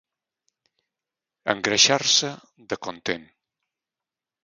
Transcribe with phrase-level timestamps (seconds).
[1.55, 2.33] Engreixar-se
[2.73, 3.33] de content.